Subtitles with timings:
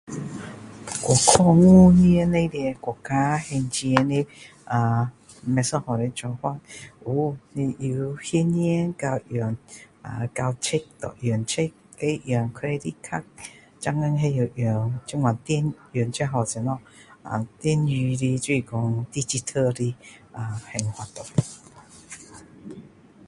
[1.03, 2.75] 过去5年里面。
[2.81, 4.25] 国家还钱的，
[4.71, 5.13] 啊？
[5.45, 6.57] 不一样的做法。
[7.05, 9.55] 有，你用现钱到用
[10.59, 10.85] Cheque，
[11.51, 13.23] Cheque，再用 credit card。
[13.79, 15.71] 现在开始用这样电。
[15.91, 16.81] 用这叫什么？
[17.21, 19.95] 还电水的就是说，digital 的
[20.65, 21.25] 还法了。